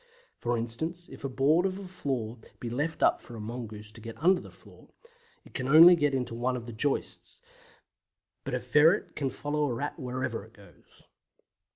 For 0.39 0.57
instance, 0.57 1.09
if 1.09 1.23
a 1.23 1.29
board 1.29 1.63
of 1.67 1.77
a 1.77 1.87
floor 1.87 2.39
be 2.59 2.71
left 2.71 3.03
up 3.03 3.21
for 3.21 3.35
a 3.35 3.39
mongoose 3.39 3.91
to 3.91 4.01
get 4.01 4.17
under 4.17 4.41
the 4.41 4.49
floor, 4.49 4.87
it 5.45 5.53
can 5.53 5.67
only 5.67 5.95
get 5.95 6.15
into 6.15 6.33
one 6.33 6.57
of 6.57 6.65
the 6.65 6.73
joists; 6.73 7.39
but 8.43 8.55
a 8.55 8.59
ferret 8.59 9.15
can 9.15 9.29
follow 9.29 9.65
a 9.65 9.73
Rat 9.75 9.99
wherever 9.99 10.43
it 10.43 10.53
goes. 10.53 11.03